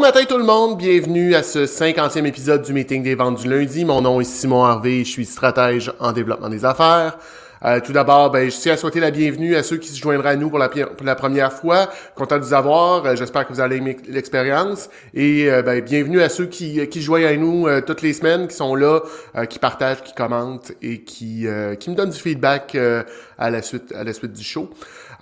[0.00, 3.84] matin tout le monde, bienvenue à ce 50e épisode du meeting des ventes du lundi.
[3.84, 7.18] Mon nom est Simon Harvey, je suis stratège en développement des affaires.
[7.64, 10.30] Euh, tout d'abord, ben, je tiens à souhaiter la bienvenue à ceux qui se joindraient
[10.30, 11.88] à nous pour la, première fois.
[12.14, 13.06] Content de vous avoir.
[13.06, 14.88] Euh, j'espère que vous allez aimer l'expérience.
[15.14, 18.56] Et euh, ben, bienvenue à ceux qui, qui joignent à nous toutes les semaines, qui
[18.56, 19.00] sont là,
[19.48, 21.46] qui partagent, qui commentent et qui,
[21.78, 22.76] qui me donnent du feedback
[23.38, 24.70] à la suite à la suite du show.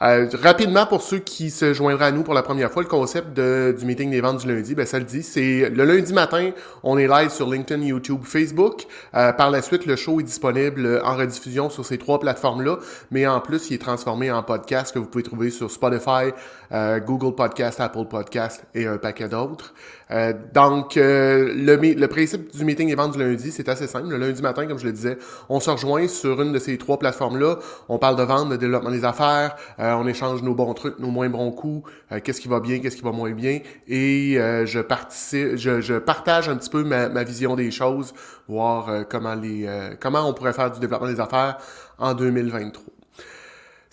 [0.02, 3.34] Euh, rapidement, pour ceux qui se joindraient à nous pour la première fois, le concept
[3.34, 6.50] de, du meeting des ventes du lundi, ben ça le dit, c'est le lundi matin,
[6.82, 8.84] on est live sur LinkedIn, YouTube, Facebook.
[9.14, 12.78] Euh, par la suite, le show est disponible en rediffusion sur ces trois plateformes-là,
[13.12, 16.32] mais en plus, il est transformé en podcast que vous pouvez trouver sur Spotify,
[16.72, 19.72] euh, Google Podcast, Apple Podcast et un paquet d'autres.
[20.12, 24.08] Euh, donc, euh, le, le principe du meeting et ventes du lundi, c'est assez simple.
[24.08, 25.16] Le lundi matin, comme je le disais,
[25.48, 27.56] on se rejoint sur une de ces trois plateformes-là.
[27.88, 31.10] On parle de vente, de développement des affaires, euh, on échange nos bons trucs, nos
[31.10, 31.90] moins bons coups,
[32.22, 36.48] qu'est-ce qui va bien, qu'est-ce qui va moins bien, et je participe, je, je, partage
[36.48, 38.14] un petit peu ma, ma vision des choses,
[38.48, 39.68] voir comment les,
[40.00, 41.58] comment on pourrait faire du développement des affaires
[41.98, 42.82] en 2023.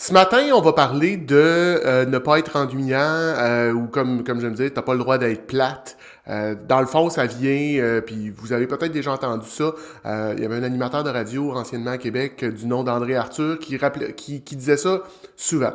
[0.01, 4.39] Ce matin, on va parler de euh, ne pas être ennuyant euh, ou comme comme
[4.39, 5.97] je me disais, t'as pas le droit d'être plate.
[6.29, 9.73] Euh, dans le fond, ça vient, puis vous avez peut-être déjà entendu ça.
[10.05, 14.55] Il y avait un animateur de radio anciennement à Québec du nom d'André Arthur qui,
[14.55, 15.01] disait ça
[15.35, 15.73] souvent.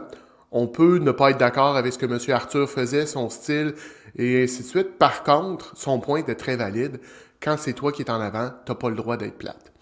[0.52, 2.18] On peut ne pas être d'accord avec ce que M.
[2.32, 3.74] Arthur faisait, son style,
[4.16, 4.98] et ainsi de suite.
[4.98, 7.00] Par contre, son point était très valide.
[7.42, 9.72] Quand c'est toi qui es en avant, t'as pas le droit d'être plate.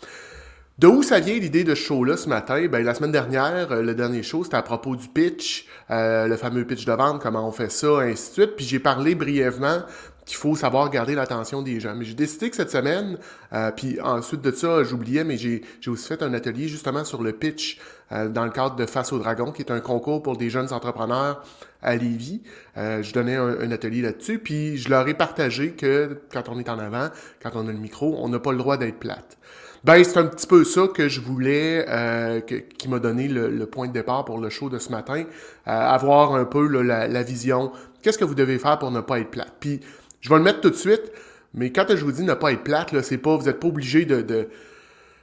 [0.78, 2.66] De où ça vient l'idée de ce show-là ce matin?
[2.66, 6.36] Ben, la semaine dernière, euh, le dernier show, c'était à propos du pitch, euh, le
[6.36, 8.56] fameux pitch de vente, comment on fait ça, ainsi de suite.
[8.56, 9.82] Puis j'ai parlé brièvement
[10.24, 11.94] qu'il faut savoir garder l'attention des gens.
[11.94, 13.18] Mais j'ai décidé que cette semaine,
[13.52, 17.32] euh, puis ensuite de ça, j'oubliais, mais j'ai aussi fait un atelier justement sur le
[17.32, 17.78] pitch
[18.10, 21.42] dans le cadre de Face au Dragon, qui est un concours pour des jeunes entrepreneurs
[21.80, 22.42] à Lévis.
[22.76, 26.78] je donnais un, atelier là-dessus, puis je leur ai partagé que quand on est en
[26.78, 27.08] avant,
[27.42, 29.38] quand on a le micro, on n'a pas le droit d'être plate.
[29.84, 33.88] Ben, c'est un petit peu ça que je voulais, euh, qui m'a donné le, point
[33.88, 35.24] de départ pour le show de ce matin.
[35.66, 37.72] Euh, avoir un peu la, vision.
[38.00, 39.52] Qu'est-ce que vous devez faire pour ne pas être plate?
[39.58, 39.80] Puis,
[40.22, 41.12] je vais le mettre tout de suite,
[41.52, 43.68] mais quand je vous dis ne pas être plate, là, c'est pas, vous n'êtes pas
[43.68, 44.48] obligé de,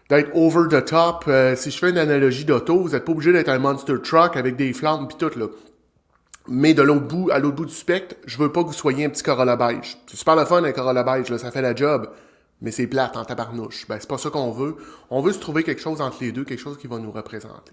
[0.09, 1.23] d'être over the top.
[1.27, 4.37] Euh, si je fais une analogie d'auto, vous n'êtes pas obligé d'être un monster truck
[4.37, 5.47] avec des flammes puis tout là.
[6.47, 9.05] Mais de l'autre bout, à l'autre bout du spectre, je veux pas que vous soyez
[9.05, 9.97] un petit Corolla beige.
[10.07, 12.09] C'est super le fun un Corolla beige, là, ça fait la job
[12.61, 13.87] mais c'est plate en tabarnouche.
[13.87, 14.75] Ben, c'est pas ça qu'on veut.
[15.09, 17.71] On veut se trouver quelque chose entre les deux, quelque chose qui va nous représenter.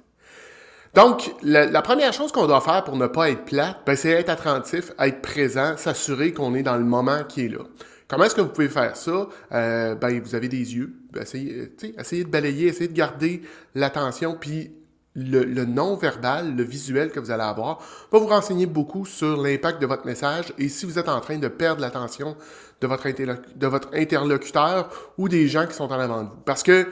[0.96, 4.30] Donc, la, première chose qu'on doit faire pour ne pas être plate, ben, c'est être
[4.30, 7.64] attentif, être présent, s'assurer qu'on est dans le moment qui est là.
[8.08, 9.28] Comment est-ce que vous pouvez faire ça?
[9.52, 10.94] Euh, ben, vous avez des yeux.
[11.20, 13.42] Essayez, essayez de balayer, essayez de garder
[13.74, 14.72] l'attention, puis
[15.14, 17.78] le, non-verbal, le visuel que vous allez avoir,
[18.10, 21.36] va vous renseigner beaucoup sur l'impact de votre message et si vous êtes en train
[21.36, 22.36] de perdre l'attention
[22.80, 26.36] de votre, de votre interlocuteur ou des gens qui sont en avant de vous.
[26.46, 26.86] Parce que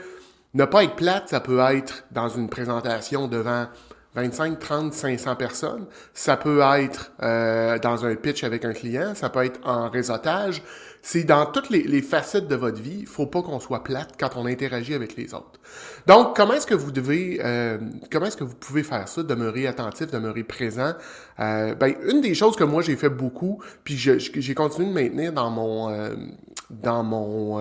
[0.53, 3.67] ne pas être plate, ça peut être dans une présentation devant
[4.15, 5.85] 25, 30, 500 personnes.
[6.13, 10.63] Ça peut être euh, dans un pitch avec un client, ça peut être en réseautage.
[11.01, 12.99] C'est dans toutes les, facettes de votre vie.
[13.01, 15.59] Il faut pas qu'on soit plate quand on interagit avec les autres.
[16.07, 17.77] Donc, comment est-ce que vous devez, euh,
[18.11, 20.93] comment est-ce que vous pouvez faire ça, demeurer attentif, demeurer présent?
[21.39, 25.31] Euh, Ben, une des choses que moi j'ai fait beaucoup, puis j'ai continué de maintenir
[25.31, 26.09] dans mon,
[26.71, 27.59] dans mon,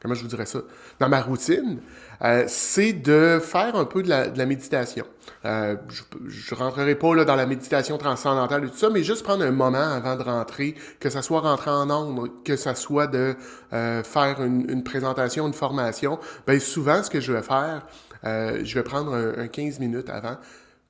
[0.00, 0.60] comment je vous dirais ça,
[0.98, 1.80] dans ma routine,
[2.22, 5.04] euh, c'est de faire un peu de la, de la méditation.
[5.46, 5.76] Euh,
[6.28, 9.42] je, ne rentrerai pas là, dans la méditation transcendantale et tout ça, mais juste prendre
[9.42, 13.34] un moment avant de rentrer, que ça soit rentrer en nombre, que ça soit de
[13.72, 16.18] euh, faire une, une, présentation, une formation.
[16.46, 17.86] Ben souvent, ce que je vais faire,
[18.24, 20.36] euh, je vais prendre un, un 15 minutes avant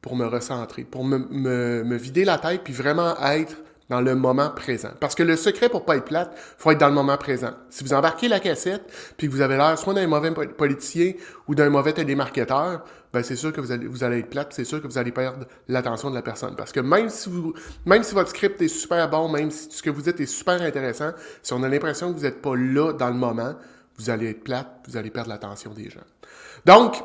[0.02, 3.56] pour me recentrer, pour me, me, me vider la tête, puis vraiment être
[3.90, 4.90] dans le moment présent.
[5.00, 7.50] Parce que le secret pour pas être plate, faut être dans le moment présent.
[7.68, 11.12] Si vous embarquez la cassette, puis que vous avez l'air soit d'un mauvais politicien
[11.48, 14.64] ou d'un mauvais télémarketeur, ben c'est sûr que vous allez, vous allez être plate, c'est
[14.64, 16.54] sûr que vous allez perdre l'attention de la personne.
[16.54, 17.52] Parce que même si vous,
[17.84, 20.62] même si votre script est super bon, même si ce que vous dites est super
[20.62, 21.10] intéressant,
[21.42, 23.56] si on a l'impression que vous n'êtes pas là dans le moment,
[23.98, 26.00] vous allez être plate, vous allez perdre l'attention des gens.
[26.64, 27.02] Donc,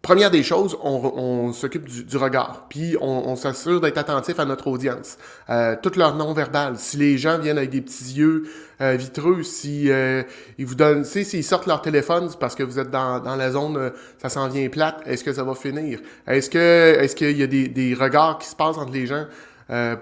[0.00, 5.18] Première des choses, on, s'occupe du, regard, puis on, s'assure d'être attentif à notre audience.
[5.50, 6.78] Euh, tout leur non-verbal.
[6.78, 8.44] Si les gens viennent avec des petits yeux
[8.80, 10.22] euh, vitreux, si euh,
[10.56, 13.50] ils vous donnent, sais, s'ils sortent leur téléphone, parce que vous êtes dans, dans la
[13.50, 13.90] zone, euh,
[14.22, 15.02] ça s'en vient plate.
[15.04, 15.98] Est-ce que ça va finir?
[16.28, 19.26] Est-ce que, est-ce qu'il y a des, des regards qui se passent entre les gens
[19.70, 19.96] euh,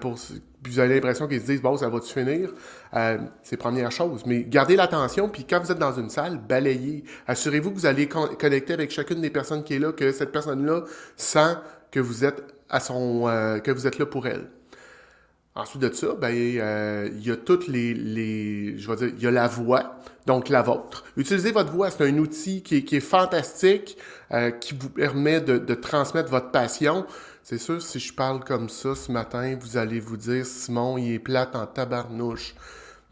[0.67, 2.53] pour vous avez l'impression qu'ils se disent bon ça va-tu finir?
[2.93, 7.03] Euh, c'est première chose mais gardez l'attention puis quand vous êtes dans une salle balayez
[7.27, 10.65] assurez-vous que vous allez connecter avec chacune des personnes qui est là que cette personne
[10.65, 10.83] là
[11.15, 11.55] sent
[11.91, 14.47] que vous êtes à son euh, que vous êtes là pour elle
[15.57, 19.23] Ensuite de ça, ben, euh, il y a toutes les, les, je vais dire, il
[19.23, 19.95] y a la voix,
[20.27, 21.03] donc la vôtre.
[21.17, 23.97] Utilisez votre voix, c'est un outil qui est, qui est fantastique,
[24.33, 27.07] euh, qui vous permet de, transmettre votre passion.
[27.49, 31.13] C'est sûr, si je parle comme ça ce matin, vous allez vous dire, Simon, il
[31.13, 32.53] est plate en tabarnouche.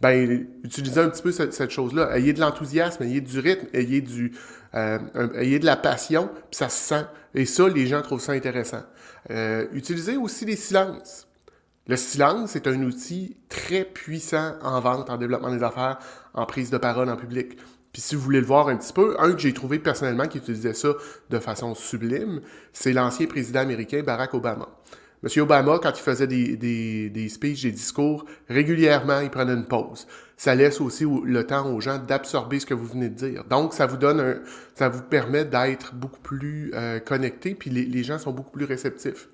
[0.02, 2.18] Ben, utilisez un petit peu cette, chose-là.
[2.18, 4.34] Ayez de l'enthousiasme, ayez du rythme, ayez du,
[4.74, 5.00] euh,
[5.36, 7.06] ayez de la passion, puis ça se sent.
[7.34, 8.84] Et ça, les gens trouvent ça intéressant.
[9.30, 11.30] Euh, utilisez aussi les silences.
[11.88, 15.98] Le silence est un outil très puissant en vente, en développement des affaires,
[16.34, 17.58] en prise de parole en public.
[17.96, 20.40] Puis si vous voulez le voir un petit peu, un que j'ai trouvé personnellement qui
[20.40, 20.90] utilisait ça
[21.30, 22.42] de façon sublime,
[22.74, 24.68] c'est l'ancien président américain Barack Obama.
[25.24, 29.66] Monsieur Obama, quand il faisait des, des, des speeches, des discours, régulièrement, il prenait une
[29.66, 30.08] pause.
[30.36, 33.46] Ça laisse aussi le temps aux gens d'absorber ce que vous venez de dire.
[33.46, 34.36] Donc, ça vous donne un,
[34.74, 38.66] ça vous permet d'être beaucoup plus euh, connecté, puis les, les, gens sont beaucoup plus
[38.66, 39.30] réceptifs.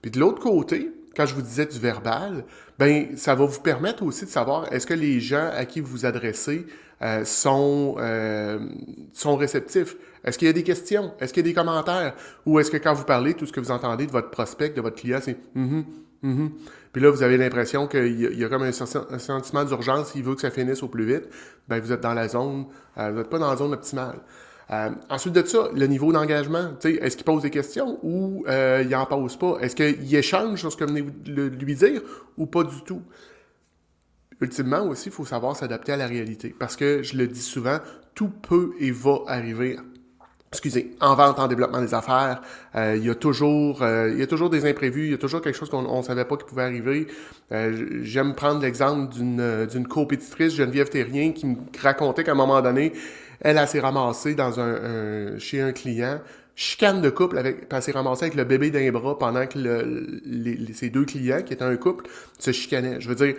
[0.00, 2.44] Puis de l'autre côté, quand je vous disais du verbal,
[2.78, 5.88] ben ça va vous permettre aussi de savoir est-ce que les gens à qui vous
[5.88, 6.66] vous adressez
[7.02, 8.58] euh, sont, euh,
[9.12, 9.96] sont réceptifs.
[10.24, 11.12] Est-ce qu'il y a des questions?
[11.18, 12.14] Est-ce qu'il y a des commentaires?
[12.44, 14.80] Ou est-ce que quand vous parlez, tout ce que vous entendez de votre prospect, de
[14.82, 15.82] votre client, c'est mm
[16.22, 16.50] -hmm,
[16.92, 20.34] Puis là, vous avez l'impression qu'il y, y, a comme un, sentiment d'urgence, il veut
[20.34, 21.28] que ça finisse au plus vite.
[21.68, 22.66] Ben, vous êtes dans la zone,
[22.98, 24.18] euh, vous n'êtes pas dans la zone optimale.
[24.70, 28.94] Euh, ensuite de ça, le niveau d'engagement, est-ce qu'il pose des questions ou euh, il
[28.94, 29.58] en pose pas?
[29.60, 32.02] Est-ce qu'il échange sur ce que vous venez de lui dire
[32.36, 33.02] ou pas du tout?
[34.40, 36.54] Ultimement aussi, il faut savoir s'adapter à la réalité.
[36.58, 37.78] Parce que je le dis souvent,
[38.14, 39.76] tout peut et va arriver
[40.52, 42.42] excusez, en vente, en développement des affaires,
[42.74, 45.18] euh, il y a toujours, euh, il y a toujours des imprévus, il y a
[45.18, 47.06] toujours quelque chose qu'on ne savait pas qui pouvait arriver.
[47.52, 52.92] Euh, J'aime prendre l'exemple d'une compétitrice, Geneviève Terrien, qui me racontait qu'à un moment donné,
[53.40, 56.20] elle, a s'est ramassée dans un, chez un client,
[56.56, 59.58] chicane de couple avec, elle s'est ramassée avec le bébé d'un bras pendant que
[60.74, 62.06] ses deux clients, qui étaient un couple,
[62.38, 63.00] se chicanaient.
[63.00, 63.36] Je veux dire,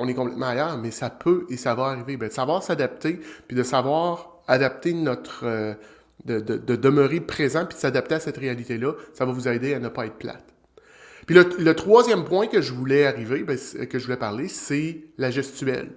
[0.00, 2.16] on est complètement ailleurs, mais ça peut et ça va arriver.
[2.16, 5.76] Ben, de savoir s'adapter, puis de savoir adapter notre
[6.24, 9.74] de, de, de demeurer présent puis de s'adapter à cette réalité-là, ça va vous aider
[9.74, 10.44] à ne pas être plate.
[11.26, 15.04] Puis le, le troisième point que je voulais arriver, ben, que je voulais parler, c'est
[15.18, 15.90] la gestuelle.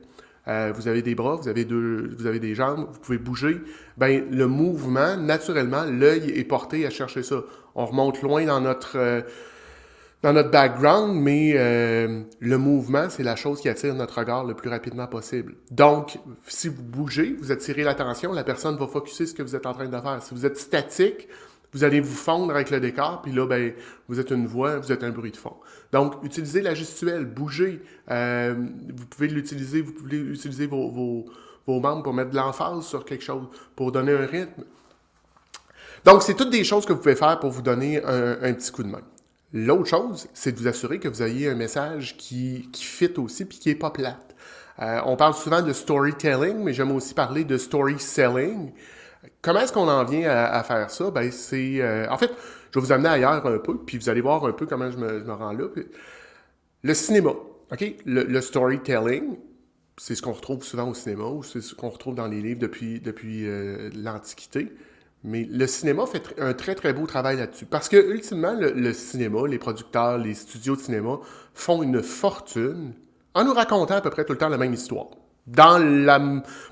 [0.48, 3.62] Euh, vous avez des bras, vous avez, deux, vous avez des jambes, vous pouvez bouger.
[3.98, 7.44] Ben, le mouvement, naturellement, l'œil est porté à chercher ça.
[7.76, 9.22] On remonte loin dans notre, euh,
[10.24, 14.54] dans notre background, mais euh, le mouvement, c'est la chose qui attire notre regard le
[14.54, 15.56] plus rapidement possible.
[15.70, 16.18] Donc,
[16.48, 19.74] si vous bougez, vous attirez l'attention, la personne va focuser ce que vous êtes en
[19.74, 20.24] train de faire.
[20.24, 21.28] Si vous êtes statique,
[21.74, 23.74] vous allez vous fondre avec le décor, puis là, ben,
[24.08, 25.58] vous êtes une voix, vous êtes un bruit de fond.
[25.92, 27.82] Donc, utilisez la gestuelle, bougez.
[28.10, 28.56] Euh,
[28.96, 31.26] vous pouvez l'utiliser, vous pouvez utiliser vos, vos,
[31.68, 33.44] vos membres pour mettre de l'emphase sur quelque chose,
[33.76, 34.64] pour donner un rythme.
[36.06, 38.72] Donc, c'est toutes des choses que vous pouvez faire pour vous donner un, un petit
[38.72, 39.02] coup de main.
[39.54, 43.46] L'autre chose, c'est de vous assurer que vous ayez un message qui, qui fit aussi
[43.46, 44.36] puis qui est pas plate.
[44.80, 48.72] Euh, on parle souvent de storytelling, mais j'aime aussi parler de story selling.
[49.42, 51.12] Comment est-ce qu'on en vient à, faire ça?
[51.12, 51.82] Ben, c'est.
[51.82, 52.32] Euh, en fait,
[52.72, 54.98] je vais vous amener ailleurs un peu, puis vous allez voir un peu comment je
[54.98, 55.68] me, je me rends là.
[56.82, 57.30] Le cinéma,
[57.72, 57.96] OK?
[58.06, 59.38] Le, le storytelling,
[59.98, 62.60] c'est ce qu'on retrouve souvent au cinéma, ou c'est ce qu'on retrouve dans les livres
[62.60, 64.72] depuis, depuis euh, l'Antiquité.
[65.24, 67.66] Mais le cinéma fait un très, très beau travail là-dessus.
[67.66, 71.20] Parce que, ultimement, le, cinéma, les producteurs, les studios de cinéma
[71.54, 72.94] font une fortune
[73.34, 75.08] en nous racontant à peu près tout le temps la même histoire.
[75.48, 76.22] Dans la,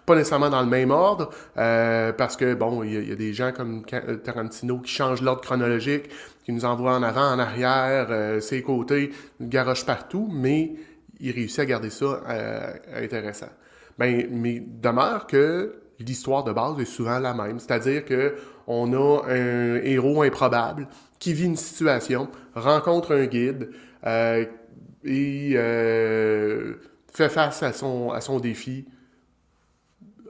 [0.06, 3.34] pas nécessairement dans le même ordre, euh, parce que, bon, il y, y, a des
[3.34, 6.10] gens comme euh, Tarantino qui changent l'ordre chronologique,
[6.46, 10.76] qui nous envoient en avant, en arrière, euh, ses côtés, garoche partout, mais
[11.20, 13.50] il réussit à garder ça euh, intéressant.
[13.98, 17.60] Ben, mais demeure que l'histoire de base est souvent la même.
[17.60, 18.36] C'est-à-dire que
[18.68, 20.88] on a un héros improbable
[21.20, 23.72] qui vit une situation, rencontre un guide
[24.06, 24.46] euh,
[25.04, 26.76] et euh,
[27.12, 28.88] fait face à son, à son défi,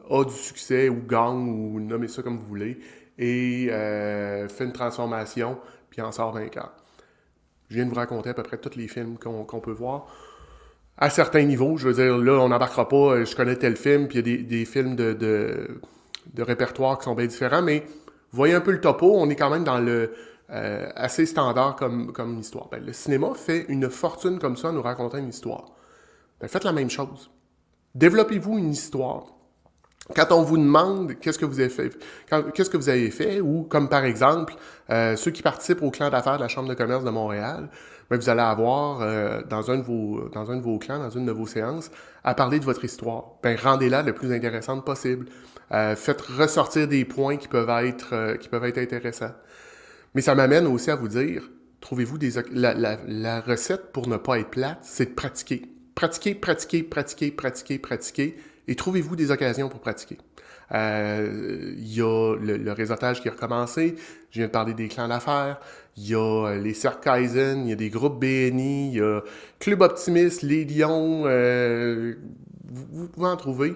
[0.10, 2.80] a du succès ou gagne ou nommez ça comme vous voulez,
[3.18, 5.58] et euh, fait une transformation,
[5.90, 6.74] puis en sort vainqueur.
[7.70, 10.08] Je viens de vous raconter à peu près tous les films qu'on peut voir
[10.98, 11.78] à certains niveaux.
[11.78, 14.34] Je veux dire, là, on n'embarquera pas, euh, je connais tel film, puis il y
[14.34, 15.80] a des, films de,
[16.38, 17.84] répertoire qui sont bien différents, mais
[18.32, 20.14] voyez un peu le topo, on est quand même dans le
[20.52, 22.68] euh, assez standard comme, comme histoire.
[22.70, 25.72] Ben, le cinéma fait une fortune comme ça en nous racontant une histoire.
[26.40, 27.32] Ben, faites la même chose.
[27.96, 29.28] Développez-vous une histoire.
[30.16, 31.92] Quand on vous demande qu'est-ce que vous avez fait,
[32.54, 34.56] qu'est-ce que vous avez fait, ou comme par exemple
[34.90, 37.70] euh, ceux qui participent au clan d'affaires de la Chambre de commerce de Montréal,
[38.12, 41.10] ben, vous allez avoir euh, dans un de vos dans un de vos clans, dans
[41.10, 41.90] une de vos séances,
[42.26, 43.38] à parler de votre histoire.
[43.42, 45.28] Ben rendez-la le plus intéressante possible.
[45.72, 49.32] Euh, faites ressortir des points qui peuvent être euh, qui peuvent être intéressants.
[50.14, 51.50] Mais ça m'amène aussi à vous dire
[51.80, 52.32] trouvez-vous des...
[52.52, 55.64] La, la, la recette pour ne pas être plate, c'est de pratiquer.
[55.96, 58.38] Pratiquer, pratiquer, pratiquer, pratiquer, pratiquer,
[58.68, 60.18] et trouvez-vous des occasions pour pratiquer.
[60.74, 63.96] Euh, il y a le, réseautage qui a recommencé.
[64.32, 65.60] Je viens de parler des clans d'affaires.
[65.98, 69.02] Il y a euh, les Cirque Kaizen, il y a des groupes BNI, il y
[69.02, 69.22] a
[69.60, 71.24] Club Optimiste, Les Lions.
[71.26, 72.16] Euh,
[72.70, 73.76] vous, pouvez en trouver.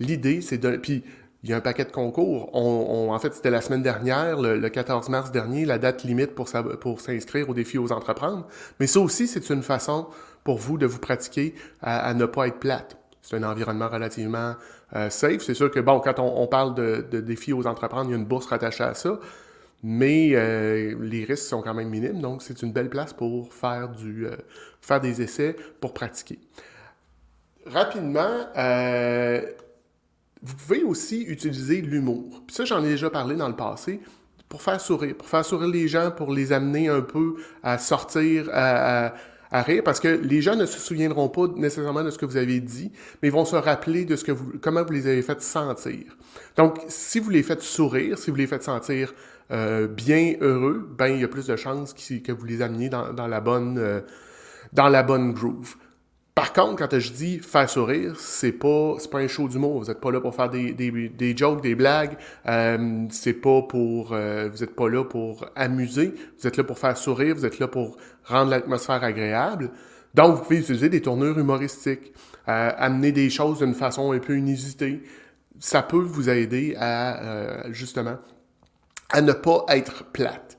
[0.00, 0.76] L'idée, c'est de...
[0.76, 1.04] Puis,
[1.44, 2.50] il y a un paquet de concours.
[2.54, 6.48] On, en fait, c'était la semaine dernière, le, 14 mars dernier, la date limite pour,
[6.80, 8.46] pour s'inscrire au défi aux entreprendre.
[8.78, 10.06] Mais ça aussi, c'est une façon
[10.44, 12.96] pour vous de vous pratiquer à, ne pas être plate.
[13.22, 14.56] C'est un environnement relativement
[14.94, 15.42] euh, safe.
[15.42, 18.26] C'est sûr que, bon, quand on, parle de, défis aux entreprendre, il y a une
[18.26, 19.18] bourse rattachée à ça.
[19.84, 23.88] Mais euh, les risques sont quand même minimes, donc c'est une belle place pour faire,
[23.88, 24.36] du, euh,
[24.80, 26.38] faire des essais, pour pratiquer.
[27.66, 28.46] Rapidement,
[30.42, 32.42] vous pouvez aussi utiliser l'humour.
[32.46, 34.00] Puis ça, j'en ai déjà parlé dans le passé
[34.48, 38.50] pour faire sourire, pour faire sourire les gens, pour les amener un peu à sortir,
[38.52, 39.14] à,
[39.60, 42.60] rire, parce que les gens ne se souviendront pas nécessairement de ce que vous avez
[42.60, 42.90] dit,
[43.20, 46.16] mais ils vont se rappeler de ce que vous, comment vous les avez fait sentir.
[46.56, 49.12] Donc, si vous les faites sourire, si vous les faites sentir
[49.50, 53.12] euh, bien heureux, ben il y a plus de chances que vous les ameniez dans,
[53.12, 54.00] dans la bonne euh,
[54.72, 55.76] dans la bonne groove.
[56.34, 59.80] Par contre, quand je dis faire sourire, c'est pas c'est pas un show d'humour.
[59.80, 62.16] Vous êtes pas là pour faire des, des, des jokes, des blagues.
[62.46, 66.14] Euh, c'est pas pour euh, vous êtes pas là pour amuser.
[66.38, 67.34] Vous êtes là pour faire sourire.
[67.34, 69.70] Vous êtes là pour rendre l'atmosphère agréable.
[70.14, 72.12] Donc, vous pouvez utiliser des tournures humoristiques,
[72.48, 75.02] euh, amener des choses d'une façon un peu inusitée.
[75.58, 78.16] Ça peut vous aider à euh, justement
[79.10, 80.58] à ne pas être plate.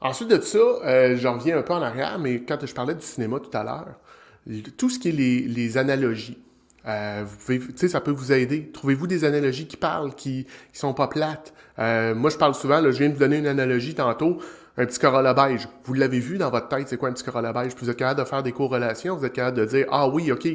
[0.00, 3.04] Ensuite de ça, euh, j'en reviens un peu en arrière, mais quand je parlais du
[3.04, 3.94] cinéma tout à l'heure,
[4.76, 6.38] tout ce qui est les, analogies.
[6.86, 7.24] Euh,
[7.88, 8.70] ça peut vous aider.
[8.72, 11.52] Trouvez-vous des analogies qui parlent, qui, qui sont pas plates?
[11.78, 14.38] Euh, moi, je parle souvent, je viens de vous donner une analogie tantôt,
[14.76, 15.68] un petit Corolla beige.
[15.84, 17.72] Vous l'avez vu dans votre tête, c'est quoi un petit Corolla beige?
[17.80, 20.46] Vous êtes capable de faire des corrélations, vous êtes capable de dire, ah oui, OK,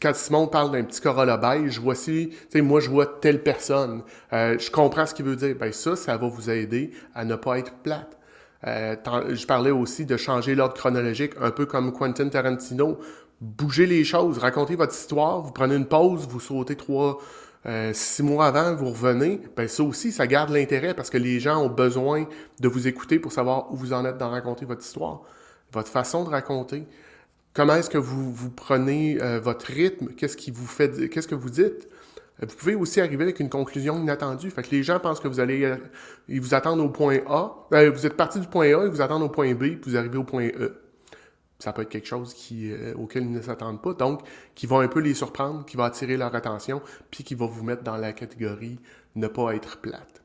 [0.00, 4.02] quand Simon parle d'un petit Corolla beige, voici, tu sais, moi, je vois telle personne.
[4.32, 5.54] Euh, je comprends ce qu'il veut dire.
[5.58, 8.18] Ben ça, ça va vous aider à ne pas être plate.
[8.66, 8.96] Euh,
[9.30, 12.98] je parlais aussi de changer l'ordre chronologique, un peu comme Quentin Tarantino.
[13.40, 17.18] Bougez les choses, racontez votre histoire, vous prenez une pause, vous sautez trois,
[17.66, 19.40] euh, six mois avant, vous revenez.
[19.56, 22.26] Ben ça aussi, ça garde l'intérêt parce que les gens ont besoin
[22.60, 25.22] de vous écouter pour savoir où vous en êtes dans raconter votre histoire,
[25.72, 26.86] votre façon de raconter.
[27.54, 30.08] Comment est-ce que vous, vous prenez euh, votre rythme?
[30.16, 31.88] Qu'est-ce qui vous fait, qu'est-ce que vous dites?
[32.42, 34.50] Vous pouvez aussi arriver avec une conclusion inattendue.
[34.50, 35.76] Fait que les gens pensent que vous allez, euh,
[36.28, 37.54] ils vous attendent au point A.
[37.74, 39.96] Euh, vous êtes parti du point A, ils vous attendent au point B, puis vous
[39.96, 40.80] arrivez au point E.
[41.58, 43.92] Ça peut être quelque chose qui, euh, auquel ils ne s'attendent pas.
[43.92, 44.22] Donc,
[44.54, 46.80] qui va un peu les surprendre, qui va attirer leur attention,
[47.10, 48.78] puis qui va vous mettre dans la catégorie
[49.16, 50.22] ne pas être plate.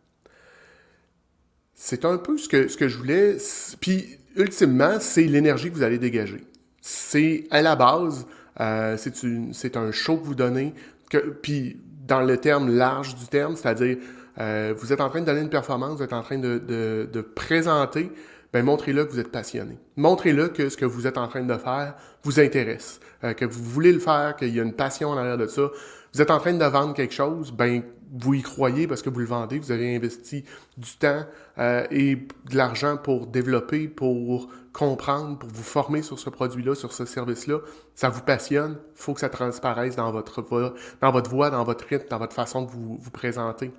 [1.73, 3.35] C'est un peu ce que, ce que je voulais.
[3.81, 6.45] Puis, ultimement, c'est l'énergie que vous allez dégager.
[6.79, 10.73] C'est à la base, c'est un show que vous donnez.
[11.41, 13.97] Puis dans le terme large du terme, c'est-à-dire
[14.39, 17.09] euh, vous êtes en train de donner une performance, vous êtes en train de, de,
[17.11, 18.11] de présenter,
[18.53, 19.77] ben montrez-le que vous êtes passionné.
[19.97, 23.63] Montrez-le que ce que vous êtes en train de faire vous intéresse, euh, que vous
[23.63, 25.69] voulez le faire, qu'il y a une passion en arrière de ça.
[26.13, 27.81] Vous êtes en train de vendre quelque chose, ben
[28.17, 30.45] vous y croyez parce que vous le vendez, vous avez investi
[30.77, 31.25] du temps
[31.57, 36.93] euh, et de l'argent pour développer, pour comprendre, pour vous former sur ce produit-là, sur
[36.93, 37.59] ce service-là,
[37.93, 41.63] ça vous passionne, il faut que ça transparaisse dans votre voix, dans votre voix, dans
[41.63, 43.71] votre rythme, dans votre façon de vous, vous présenter.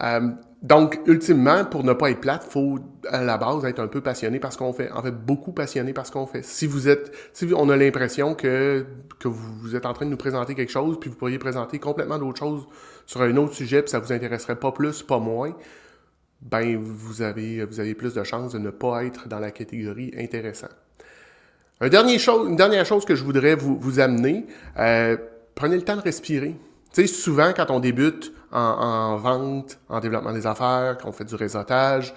[0.00, 0.30] Euh,
[0.62, 2.78] donc, ultimement, pour ne pas être plate, faut
[3.08, 4.92] à la base être un peu passionné par ce qu'on fait.
[4.92, 6.44] En fait, beaucoup passionné par ce qu'on fait.
[6.44, 8.86] Si vous êtes, si on a l'impression que
[9.18, 12.16] que vous êtes en train de nous présenter quelque chose, puis vous pourriez présenter complètement
[12.16, 12.68] d'autres choses
[13.06, 15.52] sur un autre sujet, puis ça vous intéresserait pas plus, pas moins,
[16.40, 20.12] ben vous avez vous avez plus de chances de ne pas être dans la catégorie
[20.16, 20.68] intéressant.
[21.80, 24.46] Un dernier chose, une dernière chose que je voudrais vous, vous amener,
[24.78, 25.16] euh,
[25.56, 26.54] prenez le temps de respirer.
[26.92, 31.34] Tu sais, souvent, quand on débute en, vente, en développement des affaires, qu'on fait du
[31.34, 32.14] réseautage,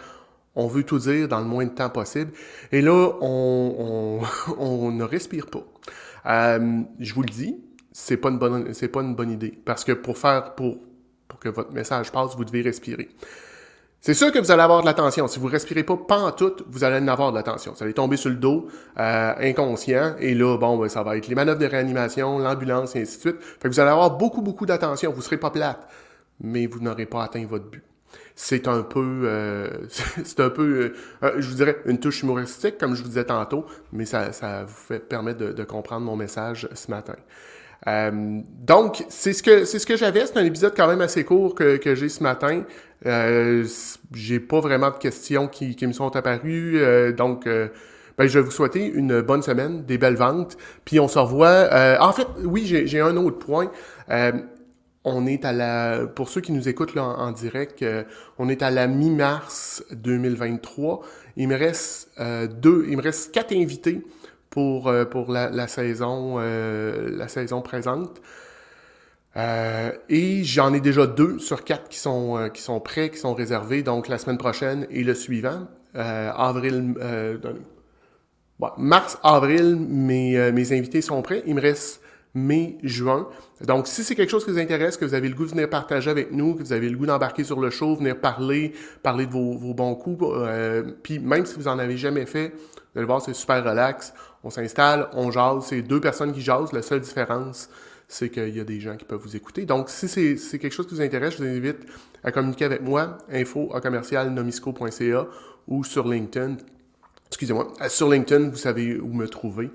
[0.56, 2.32] on veut tout dire dans le moins de temps possible.
[2.72, 4.22] Et là, on,
[4.58, 5.64] on, ne respire pas.
[6.28, 7.58] Euh, je vous le dis,
[7.92, 9.58] c'est pas une bonne, c'est pas une bonne idée.
[9.66, 10.78] Parce que pour faire, pour,
[11.28, 13.10] pour que votre message passe, vous devez respirer.
[14.06, 15.28] C'est sûr que vous allez avoir de l'attention.
[15.28, 17.74] Si vous respirez pas en tout, vous allez en avoir de l'attention.
[17.76, 18.68] Vous allez tomber sur le dos,
[19.00, 23.02] euh, inconscient, et là, bon, ben, ça va être les manœuvres de réanimation, l'ambulance, et
[23.02, 23.42] ainsi de suite.
[23.42, 25.12] Fait que vous allez avoir beaucoup, beaucoup d'attention.
[25.12, 25.88] Vous serez pas plate,
[26.40, 27.84] mais vous n'aurez pas atteint votre but.
[28.36, 32.96] C'est un peu, euh, c'est un peu, euh, je vous dirais, une touche humoristique, comme
[32.96, 36.68] je vous disais tantôt, mais ça, ça vous fait permettre de, de comprendre mon message
[36.74, 37.16] ce matin.
[37.88, 40.26] Euh, donc, c'est ce que c'est ce que j'avais.
[40.26, 42.64] C'est un épisode quand même assez court que, que j'ai ce matin.
[43.06, 43.66] Euh,
[44.14, 46.82] j'ai pas vraiment de questions qui, qui me sont apparues.
[46.82, 47.68] Euh, donc, euh,
[48.18, 50.58] ben, je vais vous souhaiter une bonne semaine, des belles ventes.
[50.86, 51.70] Puis on se revoit.
[52.00, 53.70] en fait, oui, j'ai un autre point.
[55.06, 57.86] On est à la, pour ceux qui nous écoutent là en, direct,
[58.38, 61.02] on est à la mi-mars 2023.
[61.38, 62.10] Il me reste
[62.60, 64.02] deux, il me reste quatre invités
[64.56, 68.22] pour, euh, pour la, saison, euh, la saison présente.
[69.36, 73.18] Euh, et j'en ai déjà deux sur quatre qui sont, euh, qui sont prêts, qui
[73.18, 75.68] sont réservés, donc la semaine prochaine et le suivant.
[75.98, 76.94] Euh, avril,
[78.78, 81.44] mars, avril, mes, mes invités sont prêts.
[81.46, 82.02] Il me reste
[82.36, 83.28] mai, juin.
[83.66, 85.70] Donc, si c'est quelque chose qui vous intéresse, que vous avez le goût de venir
[85.70, 89.26] partager avec nous, que vous avez le goût d'embarquer sur le show, venir parler, parler
[89.26, 90.24] de vos, vos bons coups,
[91.02, 92.54] puis même si vous en avez jamais fait,
[92.96, 94.14] vous allez voir, c'est super relax.
[94.44, 95.66] On s'installe, on jase.
[95.66, 96.72] C'est deux personnes qui jasent.
[96.72, 97.70] La seule différence,
[98.08, 99.66] c'est qu'il y a des gens qui peuvent vous écouter.
[99.66, 101.80] Donc, si c'est quelque chose qui vous intéresse, je vous invite
[102.24, 105.28] à communiquer avec moi, info à commercial nomisco.ca
[105.68, 106.58] ou sur LinkedIn.
[107.28, 109.72] Excusez-moi, sur LinkedIn, vous savez où me trouver.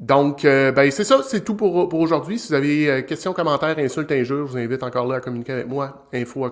[0.00, 2.38] Donc, euh, ben c'est ça, c'est tout pour, pour aujourd'hui.
[2.38, 5.52] Si vous avez euh, questions, commentaires, insultes, injures, je vous invite encore là à communiquer
[5.52, 6.50] avec moi, info à.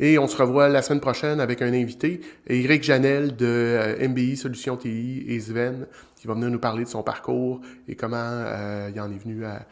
[0.00, 4.36] Et on se revoit la semaine prochaine avec un invité, Eric Janel de euh, MBI
[4.36, 8.44] Solutions TI et Sven, qui va venir nous parler de son parcours et comment
[8.92, 9.62] il en est venu à,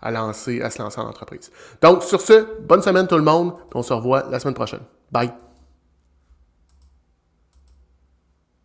[0.00, 1.50] à, lancer, à se lancer en entreprise.
[1.82, 4.82] Donc, sur ce, bonne semaine tout le monde, on se revoit la semaine prochaine.
[5.12, 5.53] Bye!